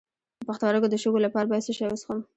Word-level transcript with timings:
د 0.39 0.41
پښتورګو 0.47 0.91
د 0.91 0.95
شګو 1.03 1.19
لپاره 1.25 1.49
باید 1.49 1.65
څه 1.67 1.71
شی 1.77 1.85
وڅښم؟ 1.87 2.19